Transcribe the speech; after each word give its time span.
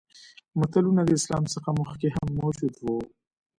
متلونه 0.59 1.01
د 1.05 1.09
اسلام 1.19 1.43
څخه 1.53 1.69
مخکې 1.81 2.07
هم 2.15 2.27
موجود 2.41 2.73
وو 2.83 2.97